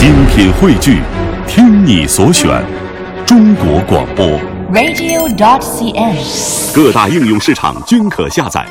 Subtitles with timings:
[0.00, 1.02] 精品汇聚，
[1.46, 2.50] 听你所选，
[3.26, 4.26] 中国广播。
[4.72, 6.74] radio.dot.cn，。
[6.74, 8.64] 各大应用市场均可下载。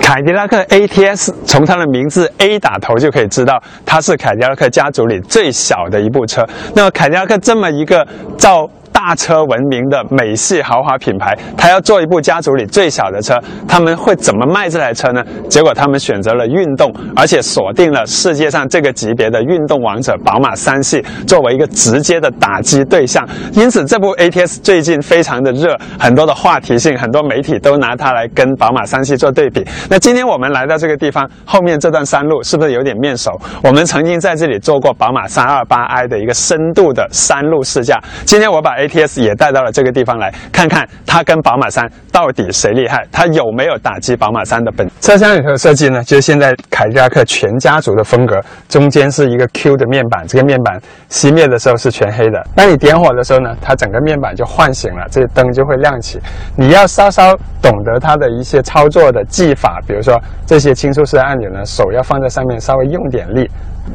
[0.00, 6.44] 凯迪拉克 ATS 从它的名字 A 打头就可以知道，它是凯迪拉克家族里最小的一部车。
[6.74, 8.04] 那么凯迪拉克这么一个
[8.36, 8.68] 造
[8.98, 13.38] 大车闻名的美系豪华品牌，它要做一部家族里最小的车，
[13.68, 15.22] 他们会怎么卖这台车呢？
[15.48, 23.24] 结果他们选择了运动，而且锁定了世界上这个级别的运动王者宝马三系作为一个直接的打击对象。
[23.52, 29.64] 因此，这部 ATS 最近非常的热，很多的话题性，很多媒体都拿它来跟宝马三系做对比。
[29.88, 33.30] 那今天我们来到这个地方，后面这段山路是不是有点面熟？
[33.62, 37.96] 我们曾经在这里做过宝马 328i 的一个深度的山路试驾。
[38.24, 44.88] 今天我把 A TS 也带到了这个地方来，看看它跟宝马三到底谁厉害，它有没有打击宝马三的本。
[45.00, 56.18] 车厢里头的设计呢，就是现在凯迪拉克全家族的风格，中间是一个 Q 的面板，这个面板熄灭的时候是全黑的，当你点火的时候呢，它整个面板就唤醒了，这个灯就会亮起。
[56.56, 63.48] 你要稍稍懂得它的一些操作的技法，比如说这些轻触式按钮呢，手要放在上面，稍微用点力。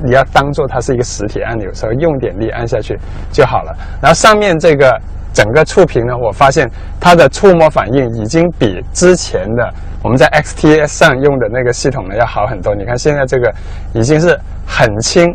[0.04, 2.98] 你要当做它是一个实体按钮，稍微用点力按下去
[3.32, 3.76] 就好了。
[4.02, 5.00] 然后上面这个
[5.34, 12.74] 整个触屏呢，我发现它的触摸反应已经比之前的我们在 XTS 上用的那个系统呢要好很多。
[12.76, 13.54] 你看现在这个
[13.94, 15.26] 已经是很轻、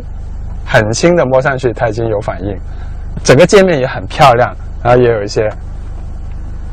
[0.65, 2.57] 很轻的摸上去，它已经有反应。
[3.23, 5.49] 整个界面也很漂亮，然后也有一些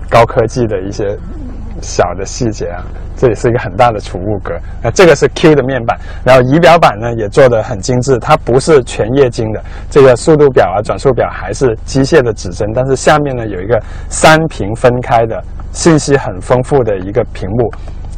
[0.08, 1.04] 高科技的一些
[1.86, 2.82] 小的细节啊。
[3.16, 15.42] 这里是一个很大的储物格，那这个是 Q 的面板，然后仪表板呢也做得很精致，它不是全液晶的，这个速度表啊、转速表还是机械的指针，但是下面呢有一个三屏分开的，
[15.72, 17.70] 信息很丰富的一个屏幕，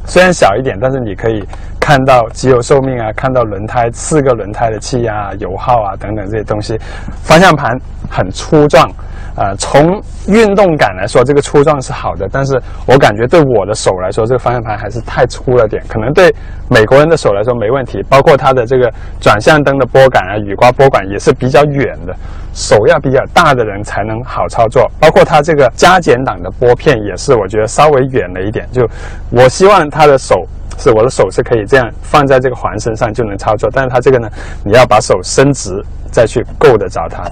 [0.04, 1.46] 虽然小一点，但是你可以
[1.78, 6.76] 看到机油寿命啊，看到轮胎四个轮胎的气压啊、油耗啊等等这些东西，
[7.22, 7.72] 方向盘
[8.10, 8.90] 很粗壮。
[9.36, 15.82] 呃、从运动感来说，这个粗壮是好的，但是我感觉对我的手来说，这个方向盘还是太粗了点。
[15.88, 16.34] 可能对
[16.68, 22.14] 美国人的手来说没问题，包括它的这个转向灯的拨杆啊、雨刮拨杆也是比较远的，
[22.52, 24.84] 手要比较大的人才能好操作。
[25.00, 28.68] 包括它这个加减档的拨片也是，我觉得稍微远了一点。
[28.72, 28.86] 就
[29.30, 30.34] 我希望他的手
[30.78, 34.28] 是我的手是可以这样放在这个环身上就能操作，但是它这个呢，
[34.64, 35.70] 你要把手伸直
[36.10, 37.24] 再去够得着它。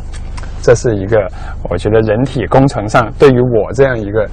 [0.66, 1.16] 这是一个
[1.70, 4.28] 我觉得人体工程上对于我这样一个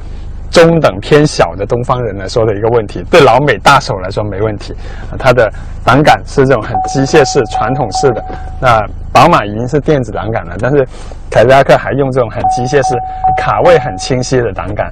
[0.50, 4.74] 中等偏小的东方人来说的一个问题，对老美大手来说没问题。
[5.20, 5.48] 它的
[5.86, 8.24] 档杆是这种很机械式、传统式的，
[8.60, 10.84] 那宝马已经是电子档杆了，但是
[11.30, 12.96] 凯迪拉克还用这种很机械式、
[13.38, 14.92] 卡位很清晰的档杆，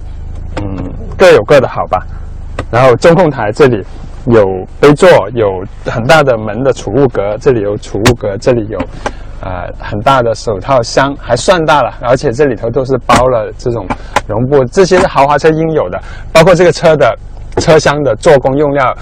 [0.62, 0.78] 嗯，
[1.18, 2.06] 各有各的好吧。
[2.70, 3.84] 然后中控台这里
[4.28, 4.46] 有
[4.80, 5.48] 杯座，有
[5.86, 8.80] 很大的门的储物格，这里有储物格，这里有
[9.42, 13.86] 呃很大的手套箱，还算大了，而且这里头都是包了这种
[14.28, 16.00] 绒布，这些是豪华车应有的，
[16.32, 17.14] 包括这个车的
[17.58, 18.96] 车厢的做工用料。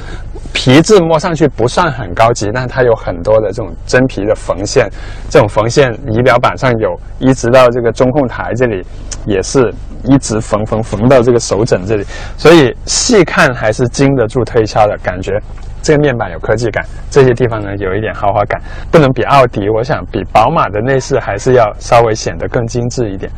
[0.52, 4.90] 皮质摸上去不算很高级，但是它有很多的这种真皮的缝线，
[5.30, 8.84] 这种缝线仪表板上有，一直到这个中控台这里
[9.28, 9.72] 也是
[10.06, 12.04] 一直缝缝缝到这个手枕这里，
[12.36, 15.40] 所以细看还是经得住推敲的感觉。
[15.82, 23.32] 这个面板有科技感，这些地方呢有一点豪华感，不能比奥迪，我想比宝马的内饰还是要稍微显得更精致一点。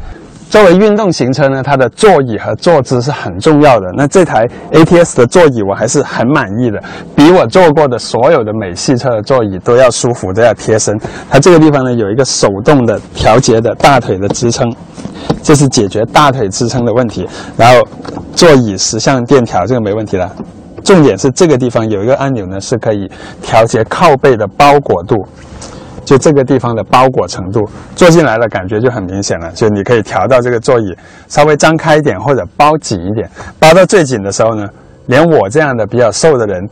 [0.49, 3.87] 作为运动型车呢，它的座椅和坐姿是很重要的。
[3.95, 6.77] 那这台 ATS 的座椅我还是很满意的，
[7.15, 10.93] 比我坐过的所有的美系车的座椅都要舒服，都要贴身。
[11.29, 14.69] 它这个地方呢有一个手动的调节的大腿的支撑，
[15.41, 17.25] 这是解决大腿支撑的问题。
[17.55, 17.87] 然后
[18.35, 20.29] 座椅十项电调这个没问题了。
[20.83, 23.09] 重点是这个地方有一个按钮呢，是可以
[23.41, 25.15] 调节靠背的包裹度。
[26.03, 27.61] 就这个地方的包裹程度，
[27.95, 29.51] 坐进来的感觉就很明显了。
[29.51, 30.97] 就你可以调到这个座椅
[31.27, 33.29] 稍微张开一点，或者包紧一点。
[33.59, 34.67] 包到最紧的时候呢，
[35.05, 36.67] 连我这样的比较瘦的人，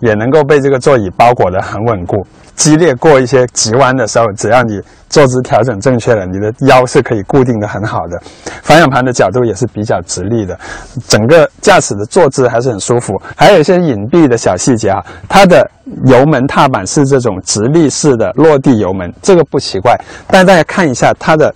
[0.00, 2.26] 也能够被这个座椅包裹得很稳固。
[2.54, 8.20] 激烈过一些急弯的时候，只要你坐姿调整正确了，你的腰是可以固定的很好的。
[8.62, 10.58] 方向盘的角度也是比较直立的，
[11.06, 13.14] 整个驾驶的坐姿还是很舒服。
[13.36, 15.70] 还有一些隐蔽的小细节啊，它的
[16.06, 19.96] 油门踏板是这种直立式的落地油门，这个不奇怪。
[20.26, 21.54] 但大家看一下它的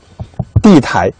[0.63, 1.11] 地台。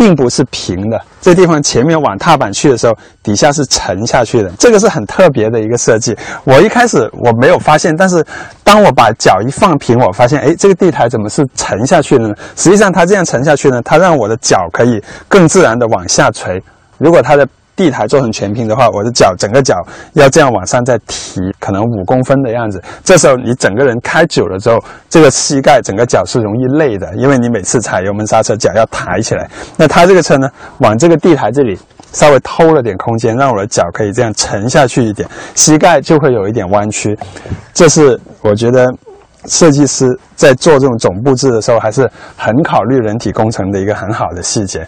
[0.00, 6.16] 并不是平的，这地方前面往踏板去的时候，底下是沉下去的，这个是很特别的一个设计。
[6.42, 8.24] 我一开始我没有发现，但是
[8.64, 12.34] 当我把脚一放平，我发现，哎，这个地台怎么是沉下去的呢？
[12.56, 14.98] 实际上它这样沉下去呢，它让我的脚可以
[15.28, 16.58] 更自然的往下垂。
[16.96, 17.46] 如果它的
[17.80, 19.74] 地台做成全平的话，我的脚整个脚
[20.12, 22.78] 要这样往上再提，可能五公分的样子。
[23.02, 24.78] 这时候你整个人开久了之后，
[25.08, 29.48] 这个膝盖整个脚是容易累的，因为你每次踩油门刹车，脚要抬起来。
[29.78, 30.46] 那它这个车呢，
[30.80, 31.78] 往这个地台这里
[32.12, 37.18] 稍微偷了点空间，让我的脚可以这样沉下去一点，膝盖就会有一点弯曲。
[37.72, 38.92] 这是我觉得
[39.46, 40.06] 设计师
[40.36, 42.06] 在做这种总布置的时候，还是
[42.36, 44.86] 很考虑人体工程的一个很好的细节。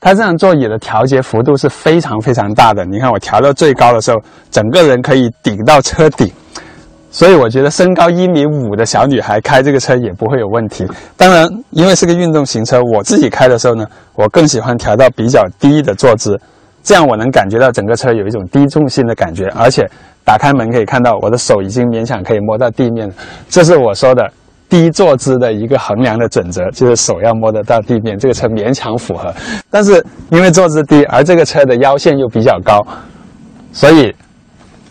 [0.00, 2.86] 它这样座椅的调节幅度是非常非常大的。
[2.86, 4.16] 你看我调到最高的时候，
[4.50, 6.26] 整个人可以顶到车顶，
[7.10, 10.86] 所以我觉得身高一米五的小女孩开这个车也不会有问题。
[11.18, 16.40] 当然，因为是个运动型车，我自己开的时候呢，我更喜欢调到比较低的坐姿，
[16.82, 19.86] 这样我能感觉到整个车有一种低重心的感觉，而且
[20.24, 23.14] 打开门可以看到我的手已经勉强可以摸到地面了。
[23.50, 24.26] 这是我说的。
[24.70, 29.34] 低坐姿的一个衡量的准则就是手要摸得到地面，这个车勉强符合。
[29.68, 32.80] 但是因为坐姿低，而这个车的腰线又比较高，
[33.72, 34.14] 所以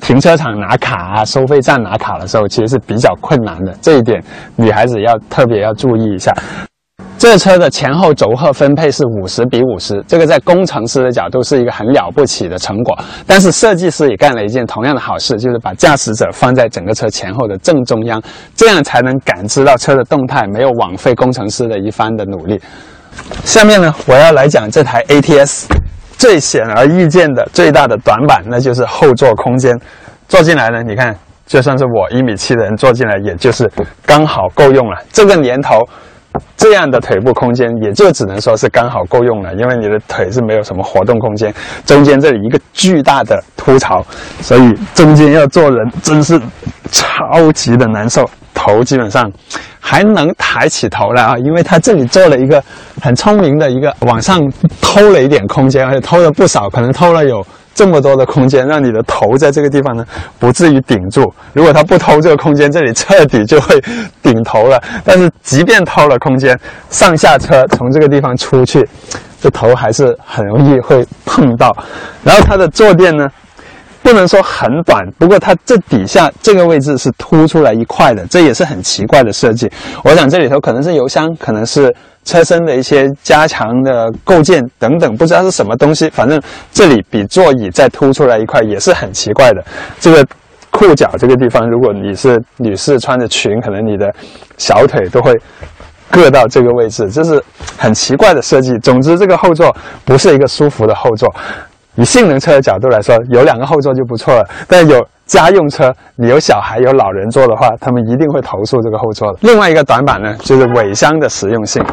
[0.01, 3.73] 停车场拿卡啊、收费站拿卡的时候，其实是比较困难的。
[3.81, 4.21] 这一点
[4.57, 6.33] 女孩子要特别要注意一下。
[7.19, 12.97] 这车的前后轴荷分配是五十比五十，这个在工程师的角度是一个很了不起的成果。
[13.27, 18.23] 但是设计师也干了一件同样的好事，就是把驾驶者放在整个车前后的正中央，
[18.55, 22.57] 这样才能感知到车的动态，没有枉费工程师的一番的努力。
[23.43, 25.65] 下面呢，我要来讲这台 ATS
[26.17, 29.77] 最显而易见的最大的短板，那就是后座空间。
[30.29, 31.13] 坐进来呢，你看，
[31.45, 33.69] 就算是我一米七的人坐进来，也就是
[34.05, 34.97] 刚好够用了。
[35.11, 35.79] 这个年头。
[36.55, 41.53] 这样的腿部空间也就只能说是刚好够用了，因为你的腿是没有什么活动空间，
[41.85, 44.05] 中间这里一个巨大的凸槽，
[44.41, 46.39] 所以中间要坐人真是
[46.91, 49.31] 超级的难受，头基本上
[49.79, 52.63] 还能抬起头来啊，因为它这里做了一个
[53.01, 54.39] 很聪明的一个往上
[54.81, 57.45] 偷了一点空间，而且偷了不少，可能偷了有。
[57.79, 60.05] 这么多的空间，让你的头在这个地方呢，
[60.37, 61.33] 不至于顶住。
[61.53, 63.81] 如果它不偷这个空间，这里彻底就会
[64.21, 64.77] 顶头了。
[65.05, 66.59] 但是即便偷了空间，
[66.89, 68.85] 上下车从这个地方出去，
[69.39, 71.73] 这头还是很容易会碰到。
[72.21, 73.29] 然后它的坐垫呢，
[74.03, 79.71] 不能说很短，不过它这底下这个位置是凸出来一块的，这也是很奇怪的设计。
[80.03, 81.95] 我想这里头可能是油箱，可能是。
[82.29, 86.39] 车身的一些加强的构件等等，不知道是什么东西，反正
[86.71, 89.65] 这里比座椅再凸出来一块也是很奇怪的。
[89.99, 90.23] 这个
[90.69, 94.13] 裤脚这个地方，如果你是女士穿着裙，可能你的
[94.57, 95.33] 小腿都会
[96.11, 97.43] 硌到这个位置，这是
[97.75, 98.77] 很奇怪的设计。
[98.77, 101.27] 总之，这个后座不是一个舒服的后座。
[101.95, 105.03] 以性能车的角度来说，有两个后座就不错了，但有。
[105.29, 109.37] 家用车，你有小孩有老人坐的话，他们一定会投诉这个后座的。
[109.41, 111.85] 另外一个短板呢，就是尾箱的实用性。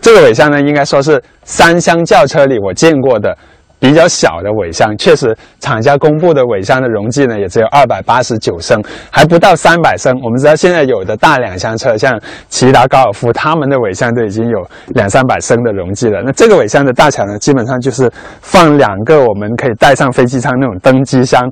[0.00, 3.36] 这个尾箱呢，应该说是三厢轿车里我见过的。
[3.78, 10.12] 比较小的尾箱，确实厂家公布的尾箱的容积呢，也只有二百八十九升，还不到三百升。
[10.24, 12.18] 我们知道现在有的大两厢车，像
[12.50, 16.22] 骐达高尔夫，他们的尾箱都已经有两三百升的容积了。
[16.24, 21.42] 那这个尾箱的大小呢，基本上就是放两个我们可以带上飞机舱那种登机箱，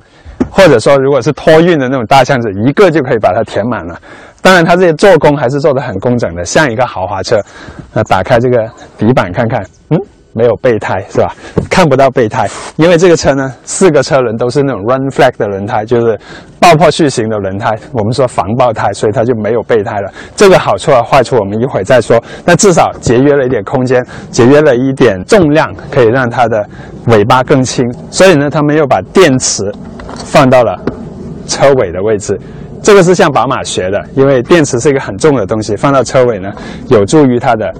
[0.49, 3.99] 或者说如果是托运的那种大箱子，一个就可以把它填满了。
[4.41, 7.39] 当然，它这些做工还是做得很工整的，像一个豪华车。
[7.93, 9.99] 那打开这个底板看看，嗯。
[10.35, 11.33] 没有备胎是吧？
[11.69, 16.19] 看不到备胎，因为这个车呢，四个车轮都是那种 run flat 的轮胎，就是
[16.59, 20.11] 爆破续型的轮胎，我们说防爆胎，所以它就没有备胎了。
[20.35, 22.21] 这个好处和坏处我们一会儿再说。
[22.45, 26.67] 那至少节约了一点空间，节约了一点重量，可以让它的
[27.07, 27.85] 尾巴更轻。
[28.11, 29.63] 所以呢，他们又把电池
[30.07, 30.77] 放到了
[31.47, 32.37] 车尾的位置。
[32.83, 36.51] 这个是向宝马学的，因为电池是一个很重的东西，放到车尾呢，
[36.89, 37.73] 有助于它的。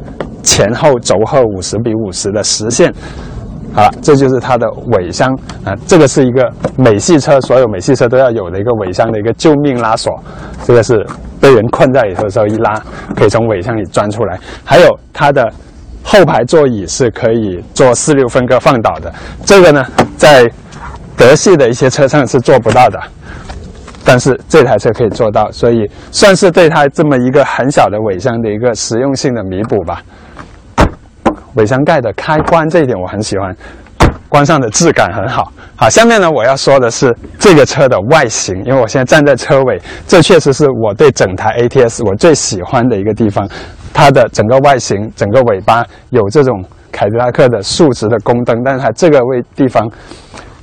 [0.46, 2.94] 前后轴荷五十比五十的实现，
[3.74, 5.30] 好了，这就是它的尾箱
[5.66, 5.76] 啊。
[5.86, 10.14] 这个是一个美系车，所有美系车都要有的一个尾箱的一个救命拉锁。
[10.64, 11.06] 这个是
[11.42, 12.82] 被人困在里头的时候一拉，
[13.16, 14.40] 可以从尾箱里钻出来。
[14.64, 15.52] 还有它的
[16.04, 19.12] 后排座椅是可以做四六分割放倒的，
[19.44, 19.86] 这个呢，
[20.16, 20.50] 在
[21.18, 23.00] 德系的一些车上是做不到的。
[24.08, 30.04] 但是这台车可以做到，所以算是对它这么一个很小的尾箱的一个实用性的弥补吧。
[31.56, 33.56] 尾箱盖的开关这一点我很喜欢，
[34.30, 35.52] 关上的质感很好。
[35.76, 43.50] 好，下面呢我要说的是这个车的外形，因为我现在站在车尾，这确实是我对整台 ATS 我最喜欢的一个地方。
[43.94, 49.90] 它的整个外形，整个尾巴有这种凯迪拉克的竖直的宫灯，但是它这个位地方。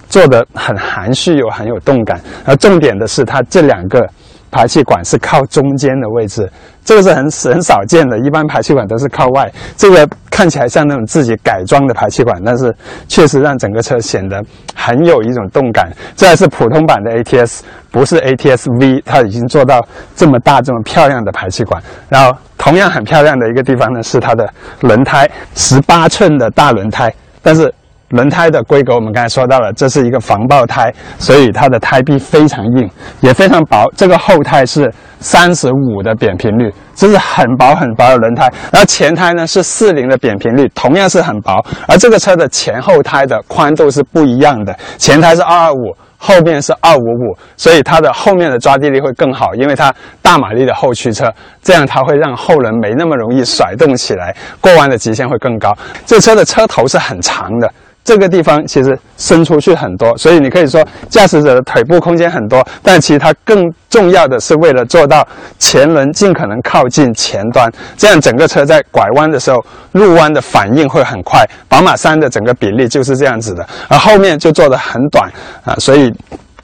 [0.08, 4.06] 做的很含蓄又很有动感，而重点的是它这两个
[4.52, 6.48] 排气管是靠中间的位置，
[6.84, 9.50] 这个是很很少见的，一般排气管都是靠外。
[9.76, 12.72] 这个看起来像那种自己改装的排气管，但是
[13.08, 14.40] 确实让整个车显得
[14.76, 15.90] 很有一种动感。
[16.14, 19.80] 这还是普通版的 ATS，不是 ATS V，它已经做到
[20.14, 21.82] 这么大、这么漂亮的排气管。
[22.10, 24.46] 然后同样很漂亮的一个地方呢，是它的
[24.82, 27.72] 轮胎，十八寸的大轮胎，但是。
[28.12, 32.88] 轮胎的规格我们刚才说到了，这是一个防爆胎，所以它的胎壁非常硬，
[33.20, 33.90] 也非常薄。
[33.96, 38.52] 这个后胎是三十五的扁平率，这是很薄很薄的轮胎。
[38.70, 41.64] 然后前胎呢是四零的扁平率，同样是很薄。
[41.88, 49.90] 而这个车的前后胎的宽度是不一样的，前胎是二二五，后面是二五五，所以它的后面的抓地力会更好，因为它
[50.20, 55.74] 大马力的后驱车，这样它会让后轮没那么容易甩动起来，过弯的极限会更高。
[56.04, 57.72] 这车的车头是很长的。
[58.04, 65.26] 这个地方其实伸出去很多，所以你可以说驾驶者的腿部空间很多，但其实它更重要的是为了做到
[65.58, 71.44] 前轮尽可能靠近前端，这样整个车在拐弯的时候入弯的反应会很快。
[71.68, 75.30] 宝马三的整个比例就是这样子的，而后面就做的很短
[75.64, 76.12] 啊，所以。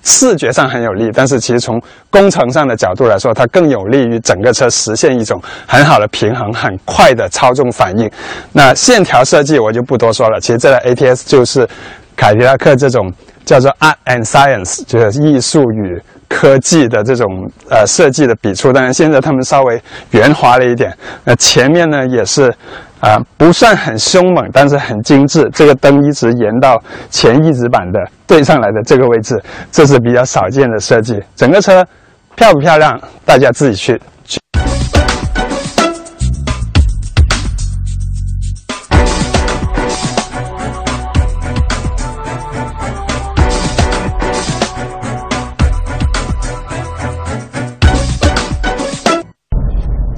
[0.02, 8.10] 视觉上很有利，但是其实从工程上的角度来说，它更有利于整个车实现一种很好的平衡、很快的操纵反应。
[8.52, 11.68] 那线条设计我就不多说了，其实这台 ATS 就是
[12.16, 13.12] 凯迪拉克这种
[13.44, 17.26] 叫做 Art and Science，就是艺术与科技的这种
[17.68, 18.72] 呃设计的笔触。
[18.72, 19.80] 当然现在他们稍微
[20.12, 22.54] 圆滑了一点，那前面呢也是。
[23.00, 25.48] 啊，不算很凶猛，但是很精致。
[25.52, 26.76] 这个灯一直延到
[27.10, 29.40] 前翼子板的对上来的这个位置，
[29.70, 31.22] 这是比较少见的设计。
[31.36, 31.86] 整个车
[32.34, 33.00] 漂不漂亮？
[33.24, 34.00] 大家自己去。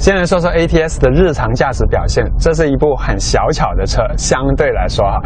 [0.00, 2.24] 先来说说 ATS 的日常驾驶表现。
[2.38, 5.20] 这是一部很小巧的车，相对来说哈，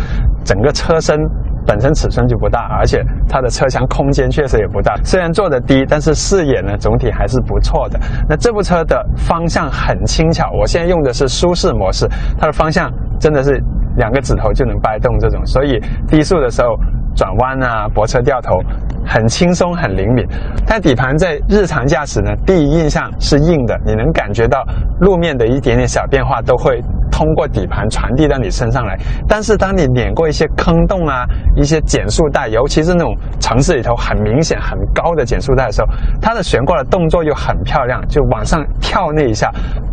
[0.44, 1.16] 整个车身
[1.64, 4.96] 本身尺寸就不大，而且它的车厢空间确实也不大。
[5.04, 8.00] 虽然坐的低，但是视野呢总体还是不错的。
[8.28, 12.90] 那这部车的方向很轻巧，我现在用的是舒适模式，它的方向
[13.20, 13.52] 真的是
[13.96, 15.78] 两个指头就能掰动这种，所以
[16.08, 16.70] 低速的时候
[17.14, 18.58] 转弯啊、泊车掉头。
[19.06, 20.26] 很轻松，很灵敏。
[20.66, 24.64] 但底盘在日常驾驶呢，第一印象是硬的，你能感觉到
[25.00, 28.96] 路面的一点点小变化都会通过底盘传递到你身上来。
[29.28, 31.25] 但是当你碾过一些坑洞啊，
[31.56, 35.88] 一些减速带，尤其是那种城市里头很明显很高的减速带的时候，
[36.20, 39.50] 它的悬挂的动作又很漂亮，就往上跳那一下。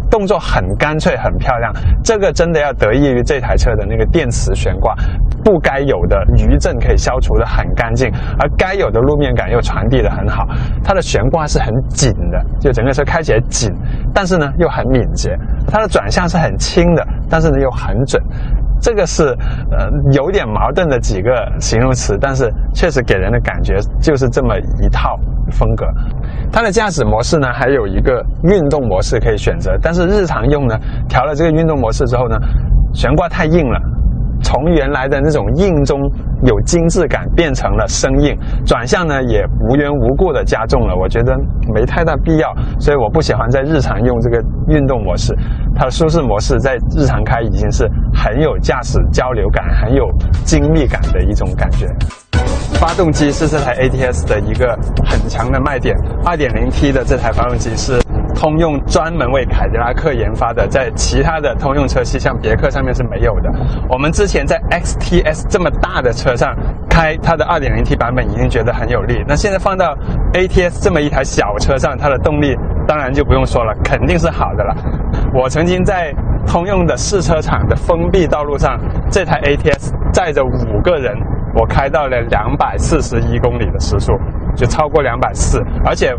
[0.09, 1.73] 动作很干脆，很漂亮。
[2.03, 4.93] 这个真的要得益于这台车的那个电磁悬挂，
[5.43, 10.47] 不该有的余震可以消除的很干净，而该有的路面感又传递的很好。
[10.83, 13.69] 它的悬挂是很紧的，就整个车开起来紧，
[14.13, 15.37] 但是呢又很敏捷。
[15.67, 18.21] 它的转向是很轻的，但是呢又很准。
[18.81, 19.25] 这个是
[19.69, 25.15] 呃有点矛盾的几个形容词，但是确实给人的感觉就是这么一套
[25.51, 25.85] 风格。
[26.51, 30.75] 它的驾驶模式呢，还有一个运动模式可以选择，但是日常用呢，
[31.07, 32.35] 调了这个运动模式之后呢，
[32.93, 33.79] 悬挂太硬了。
[34.41, 35.99] 从原来的那种硬中
[36.43, 41.37] 有精致感变成了生硬，转向呢也无缘无故的加重了，我觉得
[41.73, 45.35] 没太大必要，所以我不喜欢在日常用这个运动模式。
[45.75, 50.05] 它的舒适模式在日常开已经是很有驾驶交流感、很有
[50.43, 51.87] 精密感的一种感觉。
[52.73, 58.01] 发动机是这台 ATS 的一个很强的卖点，2.0T 的这台发动机是。
[58.41, 63.51] 通用专门为凯迪拉克研发的，在其他的通用车系，像别克上面是没有的。
[63.87, 66.57] 我们之前在 XTS 这么大的车上
[66.89, 69.23] 开它的 2.0T 版本，已经觉得很有力。
[69.27, 69.95] 那现在放到
[70.33, 72.55] ATS 这么一台小车上，它的动力
[72.87, 74.75] 当然就不用说了，肯定是好的了。
[75.35, 76.11] 我曾经在
[76.47, 78.75] 通用的试车场的封闭道路上，
[79.11, 81.15] 这台 ATS 载着五个人，
[81.53, 84.13] 我开到了两百四十一公里的时速，
[84.55, 86.13] 就超过两百四，而且。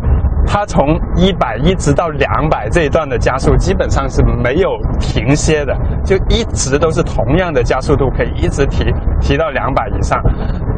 [0.45, 5.73] 它从一百一直到两百这一段的加速基本上是没有停歇的，
[6.03, 8.83] 就一直都是同样的加速度，可以一直提
[9.21, 10.21] 提到两百以上。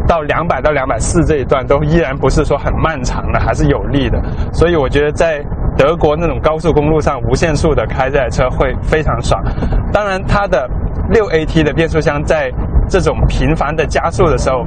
[0.08, 4.22] 到两百到两百四这一段都依然不是说很漫长的，还是有力的。
[4.54, 5.44] 所以我觉得在
[5.76, 9.44] 德国那种高速公路上无限速的开这台车会非常爽。
[9.92, 10.70] 当然，它的
[11.10, 12.52] 六 AT 的变速箱在
[12.88, 14.64] 这种频繁的加速的时候。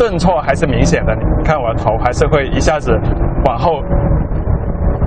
[0.00, 2.98] 顿挫还是明显的，你看我的头还是会一下子
[3.44, 3.82] 往后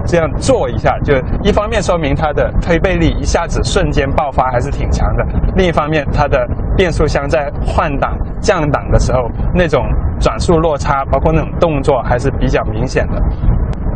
[0.05, 6.47] 这样坐一下，就一方面说明它的推背力一下子瞬间爆发还是挺强的，另一方面它的
[6.77, 9.19] 变速箱在换挡降档的时候
[9.51, 9.83] 那种
[10.19, 13.19] 转速落差，包括那种动作还是比较明显的。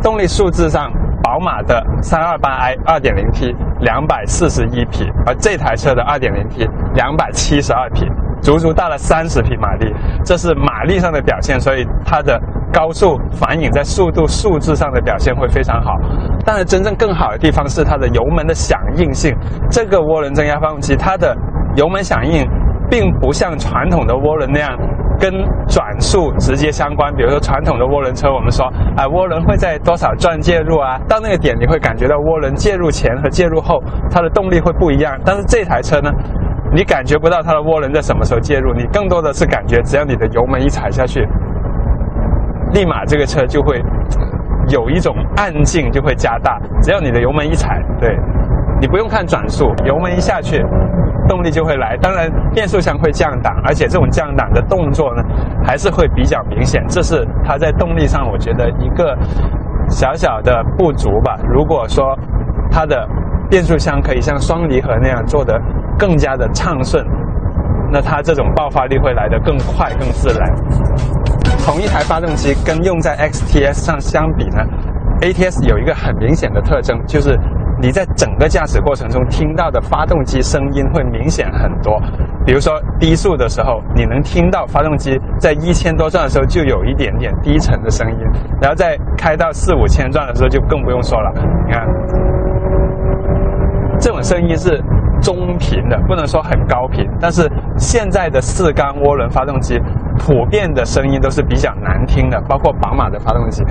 [0.02, 0.90] 动力数字上，
[1.22, 9.92] 宝马的 328i 2.0T 241匹，而这台车的 2.0T 272匹，足足大了30匹马力。
[10.24, 12.40] 这是马力上的表现，所以它的
[12.72, 15.92] 高速反映在速度数字上的表现会非常好。
[16.44, 19.34] 但是真正更好的地方是它的油门的响应性。
[19.70, 21.36] 这个涡轮增压发动机，它的
[21.76, 22.46] 油门响应
[22.90, 24.70] 并不像传统的涡轮那样。
[25.20, 25.32] 跟
[25.66, 28.64] 转速直接相关，比如说传统的涡轮车，我们说
[28.96, 30.96] 啊，涡轮会在多少转介入啊？
[31.08, 35.12] 到那个点你会感觉到涡轮介入前和介入后它的动力会不一样。
[35.24, 36.08] 但是这台车呢，
[36.72, 41.26] 你感觉不到它的涡轮在什么时候介入，你更多的是感觉只要你的油门一踩下去，
[42.72, 43.82] 立马这个车就会
[44.68, 46.58] 有一种暗劲就会加大。
[46.82, 48.16] 只要你的油门一踩，对，
[48.80, 50.64] 你不用看转速，油门一下去。
[51.26, 55.22] 动力就会来，当然变速箱会降档，而且这种降档的动作呢，
[55.62, 56.82] 还是会比较明显。
[56.88, 59.14] 这是它在动力上，我觉得一个
[59.90, 61.36] 小小的不足吧。
[61.46, 62.18] 如果说
[62.70, 63.06] 它的
[63.48, 65.60] 变速箱可以像双离合那样做得
[65.98, 67.04] 更加的畅顺，
[67.90, 70.48] 那它这种爆发力会来得更快、更自然。
[71.64, 74.62] 同一台发动机跟用在 XTS 上相比呢
[75.20, 77.38] ，ATS 有一个很明显的特征，就是。
[77.80, 81.96] 你在整个驾驶过程中听到的发动机声音会明显很多，
[82.44, 88.18] 比如说低速的时候，你能听到发动机在一千多转的时候就有一点点低沉的声音，
[88.60, 91.32] 然后在开到四五千转的时候就更不用说了。
[91.68, 91.86] 你看，
[94.00, 94.82] 这种声音是
[95.20, 99.78] 中频的，不能说很高频，但是现在的四缸涡轮发动机
[100.18, 103.62] 普遍的声音都是比较难听的，包括宝马的发动机。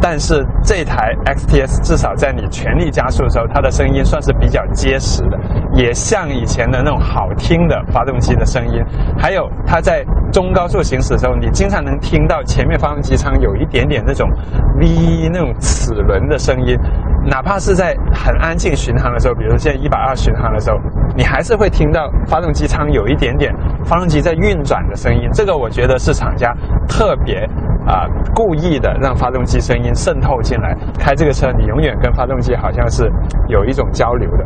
[0.00, 5.38] 但是这台 XTS 至少在你全力加速的时候，它的声音算是比较结实的，
[5.72, 8.84] 也像以前的那种好听的发动机的声音。
[9.16, 14.28] 还有它在中高速行驶的时候，你经常能听到前面发动机舱有一点点那种
[14.78, 16.76] V 那种齿轮的声音。
[17.26, 20.78] 哪怕是在很安静巡航的时候，比如说现在一百二巡航的时候，
[21.16, 23.54] 你还是会听到发动机舱有一点点
[23.84, 25.28] 发动机在运转的声音。
[25.32, 26.54] 这个我觉得是厂家
[26.86, 27.48] 特别
[27.86, 30.76] 啊故意的，让发动机声音渗透进来。
[30.98, 33.10] 开这个车，你永远跟发动机好像是
[33.48, 34.44] 有一种交流的。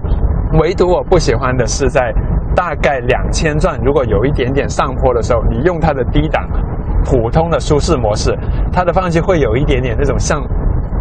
[0.61, 2.13] 唯独我不喜欢的是在
[2.55, 6.49] 大概两千转，如果有一点点上坡的时候，你用它的低档
[7.05, 8.39] 普通的舒适模式，
[8.73, 10.41] 它的发动机会有一点点那种像。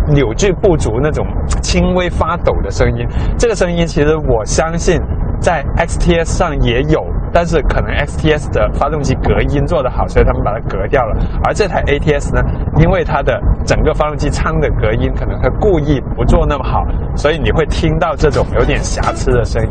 [0.09, 1.25] 扭矩不足那种
[1.61, 3.05] 轻微发抖的声音，
[3.37, 4.99] 这个声音其实我相信
[5.39, 11.15] 在 XTS 上也有，但是可能 XTS 的发动机隔音做得好，所以他们把它隔掉了。
[11.45, 12.41] 而这台 ATS 呢，
[12.77, 16.83] 因为它的整个发动机舱的隔音可能它故意不做那么好，
[17.15, 19.69] 所以你会听到这种有点瑕疵的声音。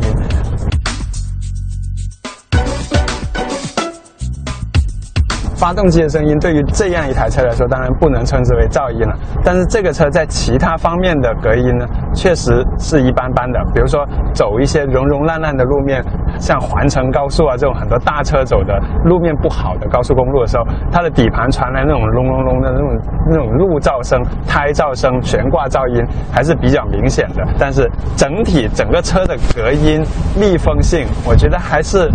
[5.57, 9.13] 发动机的声音对于这样一台车来说，当然不能称之为噪音了。
[9.43, 11.85] 但是这个车在其他方面的隔音呢，
[12.17, 13.59] 确实是一般般的。
[13.73, 16.03] 比如说走一些融融烂烂的路面，
[16.39, 22.87] 像环城高速啊这种很多大车走的路面不好的高速公路的时候，它的底盘传来那种隆隆隆的那种
[23.29, 27.43] 那种路噪声、胎噪声、悬挂噪音还是比较明显的。
[27.57, 30.03] 但是整体整个车的隔音
[30.39, 32.07] 密封性，我觉得还是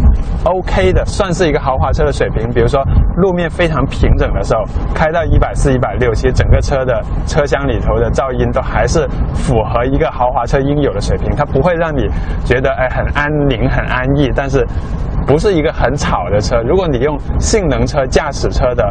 [0.45, 2.49] OK 的，算是一个豪华车的水平。
[2.51, 2.81] 比如说
[3.17, 3.33] 路。
[3.33, 4.63] 面非常平整的时候，
[4.95, 12.09] 开到一百四、一百六，其实整个车的车厢里头的噪音都还是符合一个豪华车应有的水平，它不会让你
[12.45, 14.67] 觉得哎很安宁、很安逸，但是
[15.27, 16.61] 不是一个很吵的车。
[16.63, 18.91] 如果你用性能车、驾驶车的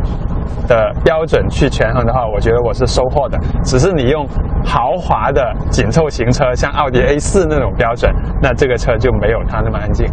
[0.68, 3.38] 的标准去权衡的话，我觉得我是收获的。
[3.64, 4.26] 只是你用
[4.64, 10.08] 豪华的紧凑型车，像奥迪 A 四那种标准，那这个车就没有它那么安静。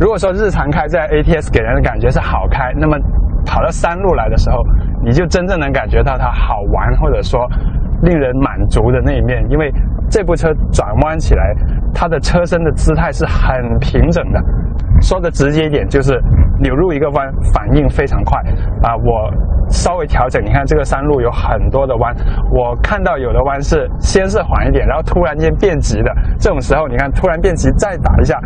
[0.00, 2.96] 如果说日常开在 ATS 给人的感觉是好开，那么
[3.44, 4.56] 跑到山路来的时候，
[5.04, 7.40] 你就真正能感觉到它好玩，或者说
[8.02, 9.44] 令人满足的那一面。
[9.50, 9.72] 因为
[10.10, 11.54] 这部车转弯起来，
[11.94, 14.40] 它的车身的姿态是很平整的。
[15.00, 16.20] 说的直接一点，就是
[16.60, 18.40] 扭入一个弯反应非常快
[18.82, 18.96] 啊！
[18.96, 19.30] 我
[19.68, 22.12] 稍微调整，你看这个山路有很多的弯，
[22.50, 26.12] 我看到有的弯是先是缓一点，然后突然间变急的。
[26.40, 28.40] 这种时候，你看突然变急再打一下。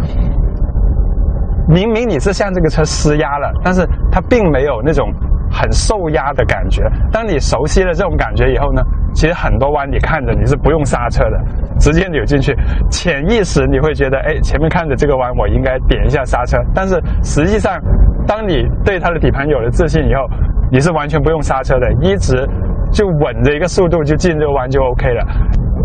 [1.69, 5.11] 明明你是向这个车施压了，但是它并没有那种
[5.51, 6.83] 很受压的感觉。
[7.11, 8.83] 当你熟悉了这种感觉以后呢，
[9.15, 11.39] 其实很多弯你看着你是不用刹车的，
[11.79, 12.55] 直接扭进去。
[12.91, 16.59] 潜意识你会觉得，哎，前面看着这个弯我应该点一下刹车。
[16.75, 17.79] 但是实际上，
[18.27, 20.27] 当你对它的底盘有了自信以后，
[20.71, 22.49] 你是完全不用刹车的，一直
[22.91, 25.25] 就稳着一个速度就进这个弯就 OK 了。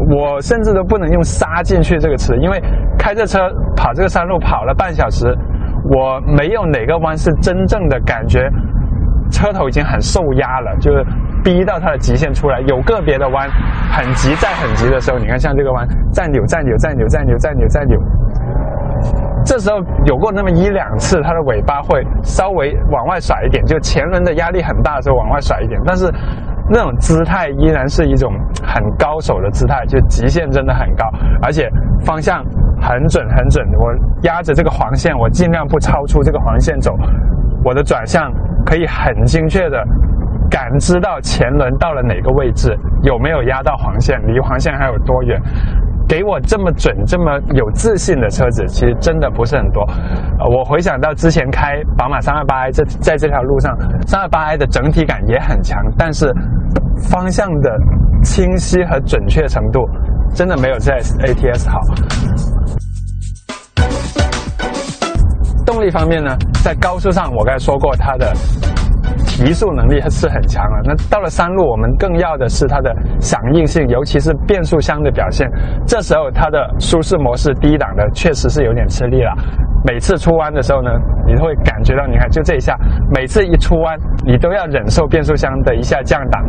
[0.09, 2.61] 我甚至都不能用刹进去这个词，因为
[2.97, 3.39] 开着车
[3.75, 5.27] 跑这个山路跑了半小时。
[5.89, 8.49] 我没有哪个弯是真正的感觉，
[9.31, 11.05] 车头已经很受压了，就是
[11.43, 12.59] 逼到它的极限出来。
[12.61, 13.49] 有个别的弯
[13.91, 17.99] 很急在很急的时候，你看像这个弯再扭再扭再扭再扭再扭再扭，
[19.45, 26.11] 这时候有过那么一两次，它的尾巴会稍微往外甩一点，就前轮的压力很大的时候往外甩一点，但是。
[26.69, 28.29] 那种姿态依然是一种
[28.61, 31.05] 很高手的姿态，就极限真的很高，
[31.41, 31.71] 而且
[32.01, 32.43] 方向
[32.81, 33.65] 很准很准。
[33.79, 33.87] 我
[34.23, 36.93] 压着这个黄线，我尽量不超出这个黄线走。
[37.63, 38.29] 我的转向
[38.65, 39.81] 可以很精确的
[40.49, 45.41] 感知到前轮到了哪个位置，有没有压到黄线，离黄线还有多远。
[46.07, 49.83] 给我这么准、这么有自信的车子，其实真的不是很多。
[50.55, 56.33] 我回想到之前开宝马 328i，这在这条路上，328i 的整体感也很强，但是
[57.09, 57.77] 方向的
[58.23, 59.81] 清晰和准确程度，
[60.33, 61.81] 真的没有在 ATS 好。
[65.65, 66.33] 动力方面呢，
[66.63, 68.31] 在高速上，我刚才说过它的。
[69.37, 70.81] 提速能力是很强了。
[70.83, 75.47] 那到了山路，我们更要的是它的响应性，尤其是变速箱的表现。
[75.85, 79.31] 这时候它的舒适模式低档的确实是有点吃力了。
[79.85, 80.89] 每次出弯的时候呢，
[81.27, 82.75] 你会感觉到，你看就这一下，
[83.13, 83.95] 每次一出弯，
[84.25, 86.43] 你都要忍受变速箱的一下降档，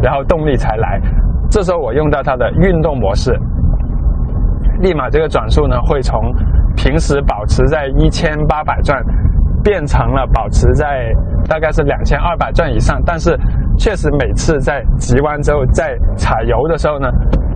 [0.00, 1.00] 然后动力才来。
[1.50, 3.36] 这时候我用到它的运动模式，
[4.82, 6.32] 立马这个转速呢会从
[6.76, 9.02] 平时保持在一千八百转。
[9.62, 11.12] 变成了保持在
[11.48, 13.38] 大概是两千二百转以上，但是
[13.78, 17.08] 确实每次在急弯之后，在踩油的时候呢，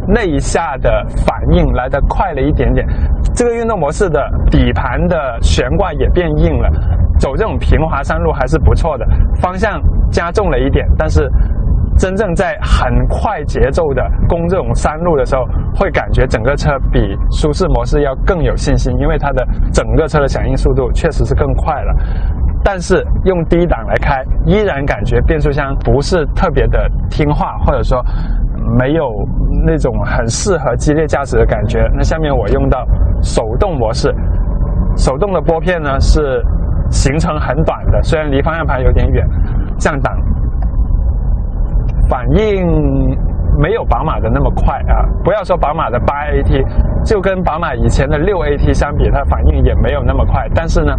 [0.06, 2.86] 那一下的反应来得快了一点点。
[3.34, 6.68] 这个运动模式的底盘的悬挂也变硬了，
[7.18, 9.06] 走这种平滑山路还是不错的。
[9.40, 11.30] 方向加重了一点，但是。
[11.96, 15.44] 真正在很快节奏的攻这种山路的时候，
[15.76, 21.94] 会感觉整个车比舒适模式要更有信心，因为它的整个车的响应速度确实是更快了。
[22.64, 28.02] 但是用低档来开，依然感觉变速箱不是特别的听话，或者说
[28.78, 29.04] 没有
[29.66, 31.87] 那种很适合激烈驾驶的感觉。
[31.94, 32.87] 那下面我用到
[33.22, 34.12] 手动模式，
[34.96, 36.42] 手动的拨片呢是
[36.90, 39.24] 行程很短的，虽然离方向盘有点远，
[39.78, 40.12] 降档。
[42.08, 42.66] 反应
[43.58, 45.06] 没有宝马的那么快啊！
[45.24, 50.46] 不要说宝马的八 AT，就跟宝马以前的六 AT 相比，它反应也没有那么快。
[50.54, 50.92] 但是呢，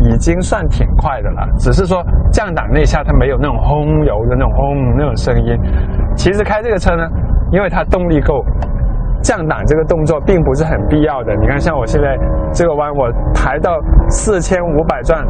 [0.00, 1.46] 已经算挺快的了。
[1.58, 5.56] 只是说降档那下它没有那种轰油的那种轰那种声音。
[6.16, 7.06] 其实开这个车呢，
[7.52, 8.42] 因为它动力够，
[9.22, 11.34] 降档这个动作并不是很必要的。
[11.36, 12.16] 你看，像我现在
[12.52, 15.22] 这个弯，我抬到四千五百转、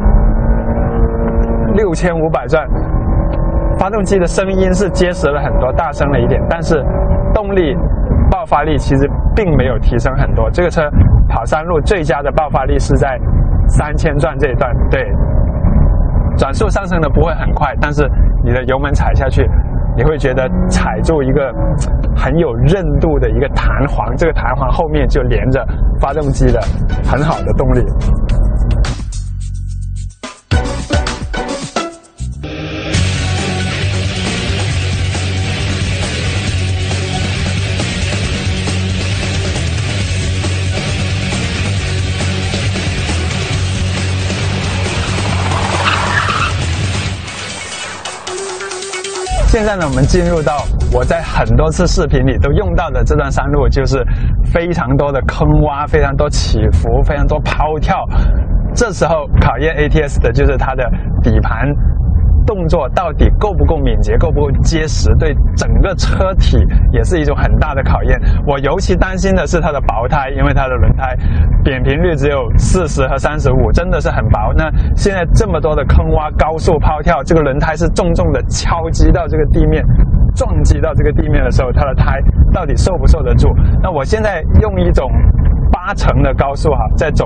[1.75, 2.65] 六千五百转。
[3.77, 6.83] 发动机的声音是结实了很多，大声了一点，但是
[7.33, 7.75] 动力
[8.31, 10.49] 爆发力其实并没有提升很多。
[10.51, 10.81] 这个车
[11.27, 13.19] 跑山路最佳的爆发力是在
[13.67, 15.03] 三千转这一段，对，
[16.37, 18.09] 转速上升的不会很快，但是
[18.43, 19.49] 你的油门踩下去，
[19.97, 21.53] 你会觉得踩住一个
[22.15, 25.65] 很有韧度的一个弹簧，这个弹簧后面就连着
[25.99, 26.59] 发动机的
[27.03, 27.83] 很好的动力。
[49.79, 54.05] 在，我们进入到我在很多次视频里都用到的这段山路，就是
[54.45, 57.97] 非常多的坑洼，非常多起伏，非常多抛跳。
[58.75, 60.83] 这时候考验 ATS 的就是它的
[61.21, 61.67] 底盘。
[62.45, 66.57] 动作到底够不够敏捷，够不够结实，对整个车体
[66.91, 68.19] 也是一种很大的考验。
[68.45, 71.15] 我尤其担心的是它的薄胎，因为它的轮胎
[71.63, 74.53] 扁平率只有四十和三十五，真的是很薄。
[74.55, 79.83] 那现在这么多的坑洼、高速抛跳，这个轮胎是重重的敲击到这个地面，
[80.35, 82.19] 撞击到这个地面的时候，它的胎
[82.51, 83.47] 到底受不受得住？
[83.81, 85.09] 那我现在用一种
[85.71, 87.25] 八成的高速哈在走，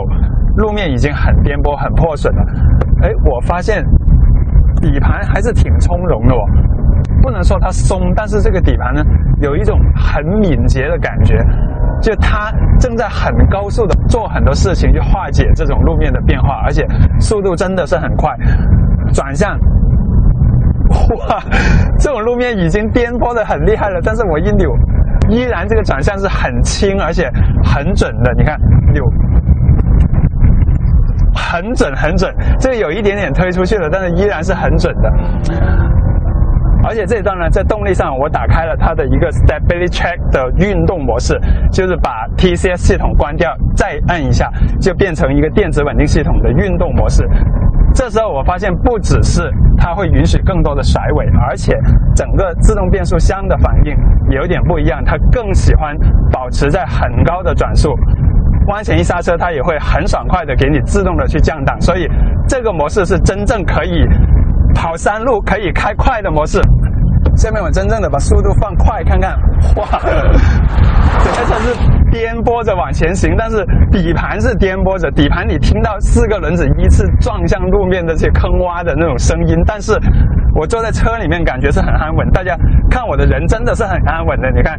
[0.58, 2.42] 路面已经很颠簸、很破损了。
[3.02, 3.84] 哎，我发现。
[4.82, 6.40] 底盘还是挺从容的哦，
[7.22, 9.04] 不能说它松，但是这个底盘呢，
[9.42, 11.38] 有一种很敏捷的感觉，
[12.02, 16.86] 就它正在很高速的做很多事情去化解这种路面的变化，而且
[17.20, 18.34] 速度真的是很快。
[19.13, 19.58] 转向，
[21.30, 21.42] 哇，
[21.98, 24.72] 这种路面已经颠簸的很厉害了，但是我一扭，
[25.30, 27.30] 依然这个转向是很轻而且
[27.63, 28.34] 很准的。
[28.38, 28.58] 你看
[28.94, 29.04] 扭。
[31.50, 35.10] 很准很准，这个有一点点推出去了，但是依然是很准的。
[36.84, 41.40] 而且这一段呢，在动力上我打开了它的一个 Stability Check 的运动模式，
[41.72, 47.28] 就是把 TCS 系统关掉，再按一下，就变成一个电子稳定系统的运动模式。
[47.94, 51.76] 这时候我发现不只是它会允许更多的甩尾，而且
[52.16, 53.96] 整个自动变速箱的反应
[54.30, 55.98] 有点不一样，它更喜欢
[56.32, 57.90] 保持在很高的转速。
[58.68, 62.08] 弯前一刹车，它也会很爽快的给你自动的去降档，所以
[62.48, 64.06] 这个模式是真正可以
[64.76, 66.62] 跑山路、可以开快的模式。
[67.36, 69.38] 下面我真正的把速度放快看看，
[69.76, 71.76] 哇，整个车是
[72.12, 79.94] 颠簸着往前行，但是底盘是颠簸着，底盘你听到四个轮子依次撞向路面的这些坑洼的那种声音，但是
[80.56, 82.28] 我坐在车里面感觉是很安稳。
[82.32, 82.58] 大家
[82.90, 84.78] 看我的人真的是很安稳的，你看。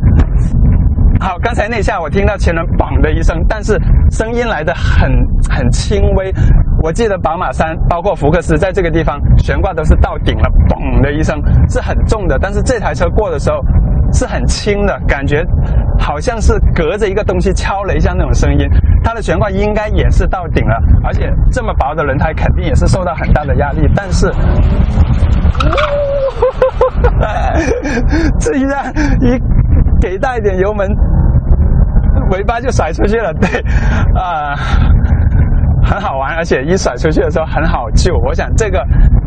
[1.20, 3.76] 好，刚才那下我听到前轮“嘣”的一声，但是
[4.10, 5.10] 声音来的很
[5.50, 6.32] 很轻微。
[6.82, 11.36] 我记得宝马三，包括福克斯，在这个地方悬挂都是到顶了，“嘣”的一声
[11.68, 12.38] 是很重的。
[12.40, 13.58] 但是这台车过的时候
[14.12, 15.44] 是很轻的，感觉
[15.98, 18.68] 好像是隔着一个东西敲了一下那种声音。
[19.02, 23.80] 它的悬挂应该也是到顶了，而且这么薄的轮胎肯定也是受到很大的压力。
[23.94, 24.32] 但是，
[28.38, 29.57] 这一下一。
[30.00, 30.88] 给大一点油门，
[32.30, 33.32] 尾巴就甩出去了。
[33.34, 33.48] 对，
[34.14, 34.54] 啊，
[35.84, 38.14] 很好玩，而且一甩出去的时候很好救。
[38.26, 38.84] 我想这个，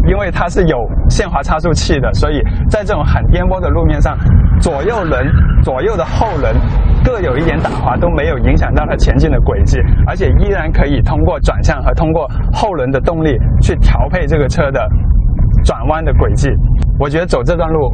[0.08, 0.78] 因为它是有
[1.10, 4.18] 限滑差速器的，所以在这种很颠簸的路面上，
[4.60, 5.28] 左右轮、
[5.64, 6.56] 左右的后轮
[7.04, 14.88] 各有一点打滑，都没有影响到它前进的轨迹，而且依然可以通过转向和通过后轮的动力去调配这个车的
[15.66, 16.50] 转弯的轨迹。
[17.00, 17.92] 我觉得走这段路。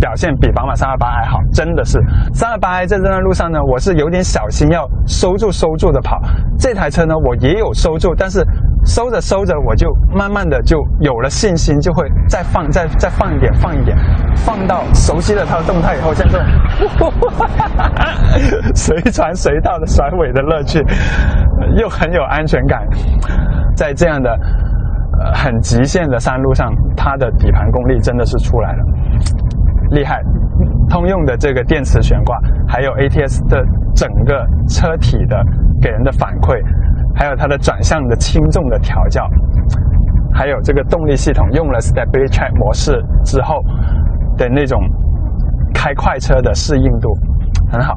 [0.00, 1.98] 表现比宝马328还好，真的是
[2.34, 6.18] 328在这段路上呢，我是有点小心要收住收住的跑。
[6.58, 8.44] 这台车呢，我也有收住，但是
[8.86, 13.96] 收着收着，我就慢慢的就有了信心，就会再放再再放一点放一点，
[14.34, 17.12] 放到熟悉了它的动态以后，像这种
[18.74, 20.82] 随传随到的甩尾的乐趣，
[21.76, 22.80] 又很有安全感，
[23.76, 24.34] 在这样的
[25.34, 28.78] 很极限的山路上，它的底盘功力真的是出来了。
[29.90, 30.22] 厉害，
[30.88, 35.44] 通用的这个电磁悬挂，还有 ATS 的整个车体的
[35.80, 36.60] 给人的反馈，
[37.14, 39.28] 还有它的转向的轻重的调教，
[40.32, 43.62] 还有这个动力系统用了 Stability Track 模式之后
[44.36, 44.80] 的那种
[45.74, 47.12] 开快车的适应度
[47.70, 47.96] 很好，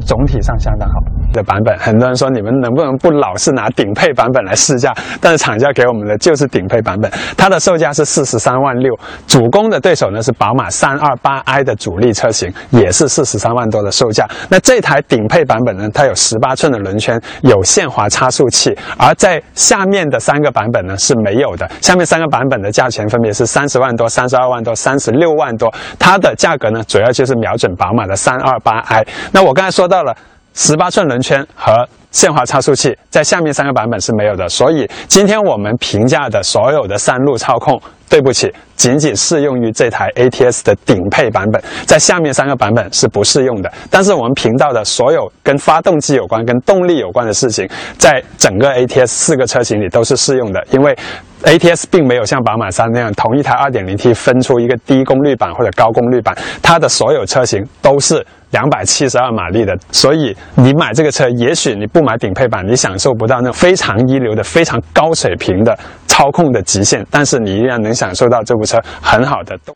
[0.00, 1.00] 总体上相当好。
[1.32, 4.94] 的版本，很多人说你们能不能不老是拿顶配版本来试驾？
[5.20, 8.94] 但是厂家给我们的就是顶配版本，它的售价是四十三万六。
[9.26, 14.26] 主攻的对手呢是宝马三二八 i 的主力车型，也是四十三万多的售价。
[14.48, 21.70] 那这台顶配版本呢，它有十八寸的轮圈，有限滑差速器，而在下面的三个版本呢是没有的。
[21.80, 25.72] 下面三个版本的价钱分别是三十万多、三十二万多、三十六万多。
[25.98, 29.06] 它的价格呢，主要就是瞄准宝马的三二八 i。
[29.32, 30.14] 那我刚才说到了。
[30.54, 43.70] 十八寸轮圈和限滑差速器在下面三个版本是没有的，所以今天我们评价的所有的山路操控，对不起，仅仅适用于这台 ATS 的顶配版本，在下面三个版本是不适用的。
[43.90, 50.96] 但是我们频道的所有跟发动机有关、跟动力有关的事情，在整个 ATS 四个车型里都是适用的，因为
[51.42, 58.26] ATS 并没有像宝马三那样同一台 2.0T 分出一个低功率版或者高功率版，它的所有车型都是。
[58.50, 69.74] 两百七十二马力的，所以你买这个车，也许你不买顶配版，你享受不到那非常一流的、非常高水平的操控的极限，但是你依然能享受到这部车很好的动。